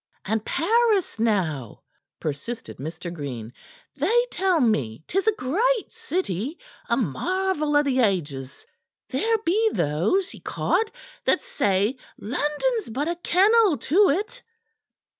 "And 0.25 0.43
Paris, 0.43 1.19
now," 1.19 1.83
persisted 2.19 2.77
Mr. 2.77 3.13
Green. 3.13 3.53
"They 3.95 4.25
tell 4.31 4.59
me 4.59 5.03
'tis 5.05 5.27
a 5.27 5.31
great 5.31 5.91
city; 5.93 6.57
a 6.89 6.97
marvel 6.97 7.77
o' 7.77 7.83
th' 7.83 7.87
ages. 7.99 8.65
There 9.09 9.37
be 9.45 9.69
those, 9.71 10.33
ecod! 10.33 10.89
that 11.25 11.43
say 11.43 11.97
London's 12.17 12.89
but 12.89 13.07
a 13.09 13.15
kennel 13.15 13.77
to't." 13.77 14.41